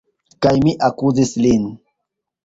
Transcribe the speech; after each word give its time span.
Kaj 0.43 0.53
mi 0.67 0.71
akuzis 0.87 1.33
lin! 1.43 1.67